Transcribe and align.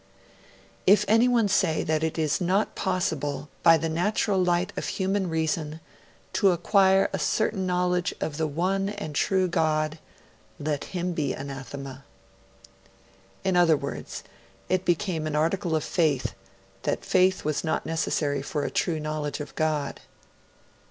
'If 0.87 1.05
anyone 1.07 1.47
says 1.47 1.85
that 1.85 2.03
it 2.03 2.17
is 2.17 2.41
not 2.41 2.73
possible, 2.73 3.49
by 3.61 3.77
the 3.77 3.87
natural 3.87 4.43
light 4.43 4.73
of 4.75 4.87
human 4.87 5.29
reason, 5.29 5.79
to 6.33 6.49
acquire 6.49 7.07
a 7.13 7.19
certain 7.19 7.67
knowledge 7.67 8.11
of 8.19 8.37
the 8.37 8.47
One 8.47 8.89
and 8.89 9.13
True 9.13 9.47
God, 9.47 9.99
let 10.59 10.85
him 10.85 11.13
be 11.13 11.35
anathema.' 11.35 12.03
In 13.43 13.55
other 13.55 13.77
words, 13.77 14.23
it 14.69 14.85
became 14.85 15.27
an 15.27 15.35
article 15.35 15.75
of 15.75 15.83
Faith 15.83 16.33
that 16.81 17.05
Faith 17.05 17.45
was 17.45 17.63
not 17.63 17.85
necessary 17.85 18.41
for 18.41 18.63
a 18.63 18.71
true 18.71 18.99
knowledge 18.99 19.39
of 19.39 19.53
God. 19.53 19.99